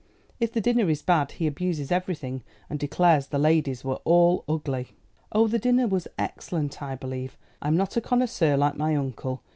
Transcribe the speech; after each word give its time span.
If 0.39 0.51
the 0.51 0.61
dinner 0.61 0.89
is 0.89 1.03
bad 1.03 1.33
he 1.33 1.45
abuses 1.45 1.91
everything, 1.91 2.41
and 2.71 2.79
declares 2.79 3.27
the 3.27 3.37
ladies 3.37 3.83
were 3.83 3.99
all 4.03 4.43
ugly." 4.49 4.95
"Oh, 5.31 5.45
the 5.47 5.59
dinner 5.59 5.87
was 5.87 6.07
excellent, 6.17 6.81
I 6.81 6.95
believe. 6.95 7.37
I'm 7.61 7.77
not 7.77 7.95
a 7.95 8.01
connoisseur, 8.01 8.57
like 8.57 8.77
my 8.77 8.95
uncle. 8.95 9.43